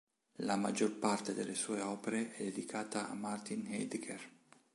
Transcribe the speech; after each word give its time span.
La 0.37 0.55
maggior 0.55 0.97
parte 0.97 1.31
delle 1.35 1.53
sue 1.53 1.79
opere 1.79 2.33
è 2.33 2.45
dedicata 2.45 3.07
a 3.07 3.13
Martin 3.13 3.67
Heidegger. 3.71 4.21